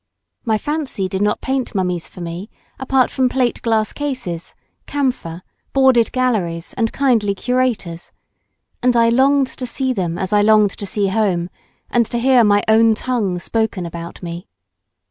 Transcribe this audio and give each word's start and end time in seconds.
My 0.45 0.57
fancy 0.57 1.07
did 1.07 1.21
not 1.21 1.41
paint 1.41 1.75
mummies 1.75 2.09
for 2.09 2.21
me 2.21 2.49
apart 2.79 3.11
from 3.11 3.29
plate 3.29 3.61
glass 3.61 3.93
cases, 3.93 4.55
camphor, 4.87 5.43
boarded 5.73 6.11
galleries, 6.11 6.73
and 6.73 6.91
kindly 6.91 7.35
curators, 7.35 8.11
and 8.81 8.95
I 8.95 9.09
longed 9.09 9.45
to 9.45 9.67
see 9.67 9.93
them 9.93 10.17
as 10.17 10.33
I 10.33 10.41
longed 10.41 10.71
to 10.79 10.87
see 10.87 11.09
home, 11.09 11.51
and 11.91 12.07
to 12.07 12.17
hear 12.17 12.43
my 12.43 12.63
own 12.67 12.95
tongue 12.95 13.37
spoken 13.37 13.85
about 13.85 14.23
me. 14.23 14.47